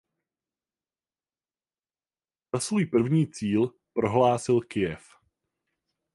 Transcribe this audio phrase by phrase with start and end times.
[2.53, 5.05] Za svůj první cíl prohlásil Kyjev.